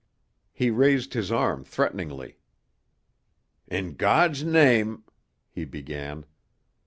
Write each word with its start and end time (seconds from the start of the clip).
He 0.51 0.71
raised 0.71 1.13
his 1.13 1.31
arm 1.31 1.63
threateningly. 1.63 2.39
"In 3.67 3.93
God's 3.93 4.43
name" 4.43 5.03
he 5.51 5.63
began. 5.63 6.25